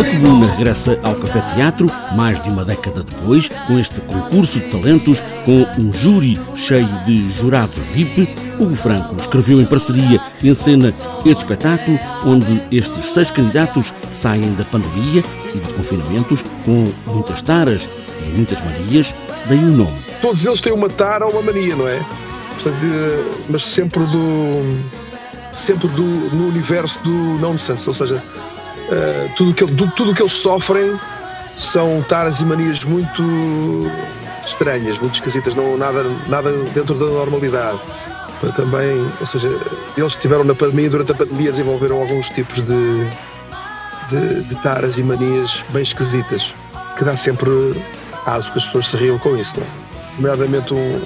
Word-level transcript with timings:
A 0.00 0.02
coluna 0.02 0.46
regressa 0.46 0.98
ao 1.02 1.14
Café 1.16 1.42
Teatro, 1.54 1.86
mais 2.16 2.42
de 2.42 2.48
uma 2.48 2.64
década 2.64 3.02
depois, 3.02 3.50
com 3.66 3.78
este 3.78 4.00
concurso 4.00 4.58
de 4.58 4.70
talentos, 4.70 5.22
com 5.44 5.66
um 5.78 5.92
júri 5.92 6.40
cheio 6.54 6.88
de 7.04 7.30
jurados 7.32 7.76
VIP. 7.92 8.26
Hugo 8.58 8.74
Franco 8.74 9.14
escreveu 9.18 9.60
em 9.60 9.66
parceria 9.66 10.18
e 10.42 10.48
encena 10.48 10.88
este 11.26 11.40
espetáculo, 11.40 11.98
onde 12.24 12.62
estes 12.72 13.10
seis 13.10 13.30
candidatos 13.30 13.92
saem 14.10 14.54
da 14.54 14.64
pandemia 14.64 15.22
e 15.54 15.58
dos 15.58 15.72
confinamentos 15.72 16.42
com 16.64 16.90
muitas 17.04 17.42
taras 17.42 17.86
e 18.26 18.30
muitas 18.30 18.62
manias, 18.62 19.14
daí 19.50 19.58
o 19.58 19.68
nome. 19.68 19.98
Todos 20.22 20.46
eles 20.46 20.62
têm 20.62 20.72
uma 20.72 20.88
tara 20.88 21.26
ou 21.26 21.32
uma 21.32 21.42
mania, 21.42 21.76
não 21.76 21.86
é? 21.86 22.02
Portanto, 22.54 22.86
mas 23.50 23.66
sempre 23.66 24.02
do 24.06 24.78
sempre 25.52 25.88
do, 25.88 26.02
no 26.02 26.48
universo 26.48 26.98
do 27.00 27.10
nonsense, 27.10 27.88
ou 27.88 27.94
seja, 27.94 28.22
uh, 28.90 29.34
tudo 29.36 29.54
que, 29.54 29.66
tudo 29.92 30.14
que 30.14 30.22
eles 30.22 30.32
sofrem 30.32 30.98
são 31.56 32.02
taras 32.08 32.40
e 32.40 32.44
manias 32.44 32.82
muito 32.84 33.22
estranhas, 34.46 34.98
muito 34.98 35.14
esquisitas, 35.14 35.54
não 35.54 35.76
nada, 35.76 36.04
nada 36.26 36.52
dentro 36.74 36.94
da 36.94 37.06
normalidade. 37.06 37.78
Também, 38.56 39.06
ou 39.20 39.26
seja, 39.26 39.48
eles 39.98 40.12
estiveram 40.14 40.44
na 40.44 40.54
pandemia, 40.54 40.88
durante 40.88 41.12
a 41.12 41.14
pandemia 41.14 41.50
desenvolveram 41.50 42.00
alguns 42.00 42.30
tipos 42.30 42.62
de, 42.62 43.10
de, 44.08 44.42
de 44.44 44.54
taras 44.62 44.98
e 44.98 45.02
manias 45.02 45.62
bem 45.68 45.82
esquisitas, 45.82 46.54
que 46.96 47.04
dá 47.04 47.14
sempre 47.16 47.50
aso 48.24 48.50
que 48.52 48.58
as 48.58 48.64
pessoas 48.64 48.88
se 48.88 48.96
riam 48.96 49.18
com 49.18 49.36
isso, 49.36 49.58
não 49.58 49.66
é? 49.66 49.68
Nomeadamente 50.16 50.72
um 50.72 51.02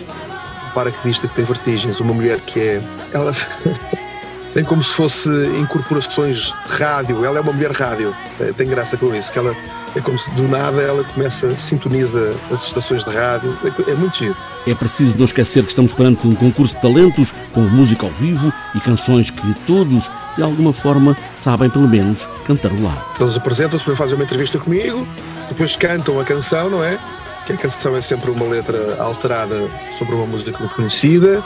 paraquedista 0.75 1.27
que 1.27 1.35
tem 1.35 1.45
vertigens, 1.45 1.99
uma 1.99 2.15
mulher 2.15 2.39
que 2.41 2.61
é. 2.61 2.83
Ela 3.13 3.33
tem 4.55 4.65
como 4.65 4.83
se 4.83 4.93
fosse 4.93 5.29
incorporações 5.59 6.55
de 6.67 6.73
rádio. 6.77 7.25
Ela 7.25 7.39
é 7.39 7.41
uma 7.41 7.53
mulher 7.53 7.73
rádio, 7.73 8.15
é, 8.41 8.53
tem 8.53 8.69
graça 8.69 8.97
com 8.97 9.13
isso, 9.15 9.33
que 9.33 9.39
ela 9.39 9.55
é 9.97 10.01
como 10.01 10.19
se 10.19 10.31
do 10.33 10.49
nada 10.49 10.81
ela 10.81 11.05
começa, 11.05 11.51
sintoniza 11.59 12.35
as 12.53 12.67
estações 12.67 13.05
de 13.05 13.11
rádio. 13.11 13.57
É, 13.65 13.91
é 13.91 13.95
muito 13.97 14.17
giro. 14.17 14.37
É 14.67 14.75
preciso 14.75 15.19
não 15.19 15.25
esquecer 15.25 15.65
que 15.65 15.71
estamos 15.71 15.93
perante 15.93 16.27
um 16.27 16.35
concurso 16.35 16.75
de 16.75 16.81
talentos 16.81 17.35
com 17.53 17.61
música 17.63 18.07
ao 18.07 18.13
vivo 18.13 18.53
e 18.75 18.81
canções 18.81 19.29
que 19.29 19.55
todos, 19.67 20.11
de 20.37 20.43
alguma 20.43 20.73
forma, 20.73 21.17
sabem 21.37 21.69
pelo 21.69 21.89
menos 21.89 22.27
cantarolar. 22.47 23.05
Eles 23.21 23.37
apresentam-se, 23.37 23.85
para 23.85 23.97
fazer 23.97 24.15
uma 24.15 24.25
entrevista 24.25 24.59
comigo, 24.59 25.07
depois 25.49 25.77
cantam 25.77 26.19
a 26.21 26.25
canção, 26.25 26.71
não 26.71 26.83
é? 26.83 26.99
Que 27.45 27.53
a 27.53 27.57
canção 27.57 27.95
é 27.95 28.01
sempre 28.01 28.31
uma 28.31 28.47
letra 28.47 28.97
alterada 29.03 29.69
sobre 29.99 30.15
uma 30.15 30.27
música 30.27 30.53
conhecida 30.69 31.45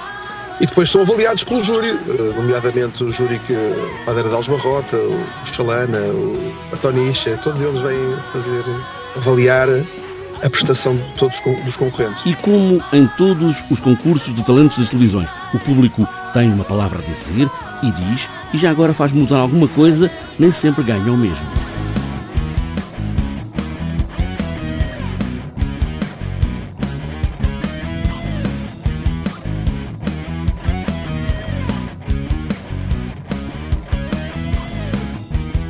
e 0.61 0.67
depois 0.67 0.91
são 0.91 1.03
avaliados 1.03 1.45
pelo 1.45 1.61
júri, 1.61 1.91
eh, 1.91 2.33
nomeadamente 2.37 3.05
o 3.05 3.13
júri 3.13 3.39
que 3.41 3.55
Madeira 4.07 4.29
de 4.29 4.35
Alesbarrota, 4.35 4.97
o 4.97 5.47
Chalana, 5.47 5.99
o 5.99 6.53
Atonicha, 6.73 7.39
todos 7.43 7.61
eles 7.61 7.81
vêm 7.81 8.17
fazer, 8.33 8.65
avaliar 9.17 9.69
a 10.43 10.51
prestação 10.51 10.97
de 10.97 11.03
todos 11.15 11.41
os 11.67 11.77
concorrentes. 11.77 12.23
E 12.25 12.35
como 12.37 12.83
em 12.93 13.07
todos 13.17 13.63
os 13.71 13.81
concursos 13.81 14.35
de 14.35 14.45
talentos 14.45 14.79
das 14.79 14.89
televisões, 14.89 15.29
o 15.55 15.59
público 15.59 16.07
tem 16.33 16.53
uma 16.53 16.65
palavra 16.65 16.99
a 16.99 17.03
dizer 17.03 17.49
e 17.83 17.93
diz, 17.93 18.29
e 18.53 18.59
já 18.59 18.71
agora 18.71 18.93
faz 18.93 19.13
mudar 19.13 19.39
alguma 19.39 19.69
coisa, 19.69 20.11
nem 20.39 20.51
sempre 20.51 20.83
ganha 20.83 21.13
o 21.13 21.17
mesmo. 21.17 21.47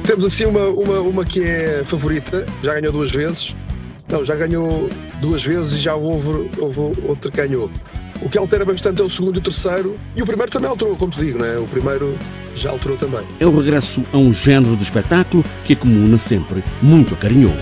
Temos 0.09 0.25
assim 0.25 0.47
uma, 0.47 0.69
uma, 0.69 1.01
uma 1.01 1.23
que 1.23 1.45
é 1.45 1.85
favorita, 1.85 2.47
já 2.63 2.73
ganhou 2.73 2.93
duas 2.93 3.13
vezes. 3.13 3.55
Não, 4.09 4.25
já 4.25 4.35
ganhou 4.35 4.89
duas 5.21 5.45
vezes 5.45 5.77
e 5.77 5.81
já 5.83 5.95
houve, 5.95 6.51
houve 6.57 6.81
outro 7.07 7.31
que 7.31 7.37
ganhou. 7.37 7.71
O 8.23 8.31
que 8.31 8.39
altera 8.39 8.65
bastante 8.65 9.03
é 9.03 9.05
o 9.05 9.11
segundo 9.11 9.37
e 9.37 9.39
o 9.39 9.43
terceiro. 9.43 10.01
E 10.17 10.23
o 10.23 10.25
primeiro 10.25 10.51
também 10.51 10.71
alterou, 10.71 10.97
como 10.97 11.13
te 11.13 11.21
digo, 11.21 11.41
não 11.41 11.45
é? 11.45 11.59
O 11.59 11.67
primeiro 11.67 12.17
já 12.57 12.71
alterou 12.71 12.97
também. 12.97 13.21
É 13.39 13.45
o 13.45 13.55
regresso 13.55 14.03
a 14.11 14.17
um 14.17 14.33
género 14.33 14.77
de 14.77 14.85
espetáculo 14.85 15.45
que 15.67 15.75
a 15.75 15.77
comuna 15.77 16.17
sempre 16.17 16.65
muito 16.81 17.13
acarinhou. 17.13 17.53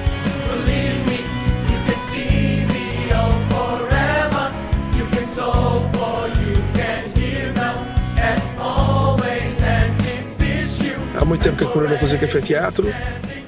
Muito 11.27 11.43
tempo 11.43 11.57
que 11.57 11.65
a 11.65 11.67
Cura 11.67 11.89
não 11.89 11.99
fazia 11.99 12.19
café 12.19 12.41
teatro, 12.41 12.93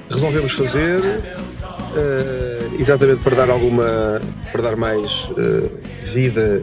resolvemos 0.09 0.53
fazer, 0.53 0.99
uh, 0.99 2.81
exatamente 2.81 3.21
para 3.21 3.35
dar 3.35 3.49
alguma, 3.49 4.21
para 4.51 4.61
dar 4.61 4.75
mais 4.75 5.25
uh, 5.31 5.71
vida 6.03 6.61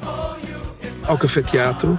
ao 1.05 1.17
café 1.17 1.43
teatro. 1.43 1.99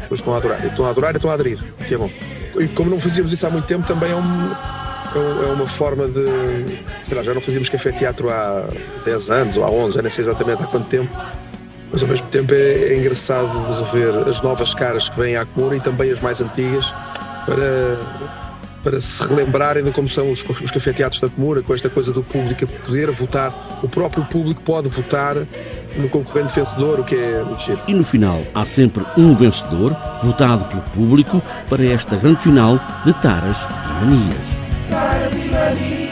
Depois 0.00 0.20
estão 0.20 0.32
a 0.32 0.38
adorar, 0.38 0.64
estão 0.64 0.86
a 0.86 0.90
adorar 0.90 1.12
e 1.12 1.16
estão 1.16 1.30
a 1.30 1.34
aderir, 1.34 1.58
que 1.86 1.94
é 1.94 1.98
bom. 1.98 2.10
E 2.58 2.66
como 2.68 2.90
não 2.90 3.00
fazíamos 3.00 3.32
isso 3.32 3.46
há 3.46 3.50
muito 3.50 3.66
tempo, 3.66 3.86
também 3.86 4.10
é, 4.10 4.16
um, 4.16 4.52
é, 5.14 5.48
é 5.48 5.52
uma 5.52 5.66
forma 5.66 6.08
de. 6.08 6.24
Sei 7.02 7.14
lá, 7.16 7.22
já 7.22 7.34
não 7.34 7.42
fazíamos 7.42 7.68
café 7.68 7.92
teatro 7.92 8.30
há 8.30 8.66
10 9.04 9.30
anos 9.30 9.56
ou 9.58 9.64
há 9.64 9.70
11, 9.70 9.96
já 9.96 10.02
nem 10.02 10.10
sei 10.10 10.24
exatamente 10.24 10.62
há 10.62 10.66
quanto 10.66 10.88
tempo 10.88 11.16
mas 11.90 12.02
ao 12.02 12.08
mesmo 12.08 12.26
tempo 12.28 12.52
é, 12.52 12.92
é 12.92 12.96
engraçado 12.98 13.50
ver 13.92 14.14
as 14.28 14.42
novas 14.42 14.74
caras 14.74 15.08
que 15.08 15.18
vêm 15.18 15.36
à 15.36 15.46
Comuna 15.46 15.76
e 15.76 15.80
também 15.80 16.10
as 16.10 16.20
mais 16.20 16.40
antigas 16.40 16.92
para, 17.48 17.98
para 18.82 19.00
se 19.00 19.26
relembrarem 19.26 19.82
de 19.82 19.90
como 19.90 20.08
são 20.08 20.30
os, 20.30 20.44
os 20.44 20.70
cafeteados 20.70 21.18
da 21.20 21.28
Comuna, 21.28 21.62
com 21.62 21.74
esta 21.74 21.88
coisa 21.88 22.12
do 22.12 22.22
público 22.22 22.66
poder 22.66 23.10
votar. 23.10 23.80
O 23.82 23.88
próprio 23.88 24.24
público 24.26 24.60
pode 24.62 24.90
votar 24.90 25.36
no 25.96 26.08
concorrente 26.08 26.54
vencedor, 26.54 27.00
o 27.00 27.04
que 27.04 27.14
é 27.14 27.42
muito 27.42 27.62
giro. 27.62 27.80
E 27.88 27.94
no 27.94 28.04
final 28.04 28.42
há 28.54 28.64
sempre 28.64 29.04
um 29.16 29.34
vencedor, 29.34 29.96
votado 30.22 30.64
pelo 30.66 30.82
público, 30.82 31.42
para 31.68 31.84
esta 31.84 32.16
grande 32.16 32.42
final 32.42 32.78
de 33.04 33.12
taras 33.14 33.58
e 33.60 34.04
manias. 34.04 36.07